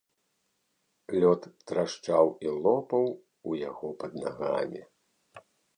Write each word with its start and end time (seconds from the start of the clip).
Лёд 1.19 1.41
трашчаў 1.73 2.25
і 2.49 2.57
лопаў 2.63 3.05
у 3.15 3.51
яго 3.69 3.87
пад 4.03 4.11
нагамі. 4.25 4.81